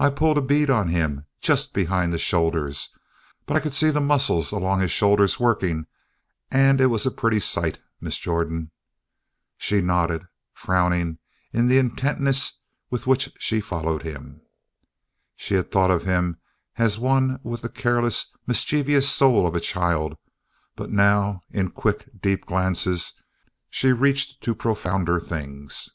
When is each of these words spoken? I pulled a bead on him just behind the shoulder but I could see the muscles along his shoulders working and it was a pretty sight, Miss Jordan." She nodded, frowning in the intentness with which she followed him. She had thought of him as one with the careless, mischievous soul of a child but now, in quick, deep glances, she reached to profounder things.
I 0.00 0.10
pulled 0.10 0.36
a 0.36 0.40
bead 0.42 0.68
on 0.68 0.88
him 0.88 1.26
just 1.40 1.72
behind 1.74 2.12
the 2.12 2.18
shoulder 2.18 2.72
but 3.46 3.56
I 3.56 3.60
could 3.60 3.72
see 3.72 3.90
the 3.90 4.00
muscles 4.00 4.50
along 4.50 4.80
his 4.80 4.90
shoulders 4.90 5.38
working 5.38 5.86
and 6.50 6.80
it 6.80 6.86
was 6.86 7.06
a 7.06 7.10
pretty 7.12 7.38
sight, 7.38 7.78
Miss 8.00 8.18
Jordan." 8.18 8.72
She 9.58 9.80
nodded, 9.80 10.26
frowning 10.52 11.18
in 11.52 11.68
the 11.68 11.78
intentness 11.78 12.54
with 12.90 13.06
which 13.06 13.32
she 13.38 13.60
followed 13.60 14.02
him. 14.02 14.40
She 15.36 15.54
had 15.54 15.70
thought 15.70 15.92
of 15.92 16.02
him 16.02 16.38
as 16.76 16.98
one 16.98 17.38
with 17.44 17.62
the 17.62 17.68
careless, 17.68 18.26
mischievous 18.48 19.08
soul 19.08 19.46
of 19.46 19.54
a 19.54 19.60
child 19.60 20.16
but 20.74 20.90
now, 20.90 21.42
in 21.52 21.70
quick, 21.70 22.10
deep 22.20 22.44
glances, 22.44 23.12
she 23.68 23.92
reached 23.92 24.42
to 24.42 24.52
profounder 24.56 25.20
things. 25.20 25.90